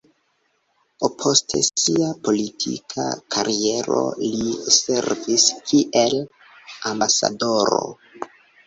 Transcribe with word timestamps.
Post 1.23 1.55
sia 1.81 2.07
politika 2.29 3.05
kariero 3.37 4.01
li 4.25 4.51
servis 4.81 5.47
kiel 5.71 6.19
ambasadoro. 6.95 7.85